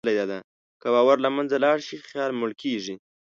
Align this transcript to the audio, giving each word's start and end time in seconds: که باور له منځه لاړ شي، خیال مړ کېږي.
که 0.81 0.87
باور 0.95 1.17
له 1.25 1.29
منځه 1.35 1.55
لاړ 1.65 1.77
شي، 1.87 1.97
خیال 2.09 2.31
مړ 2.39 2.49
کېږي. 2.61 2.95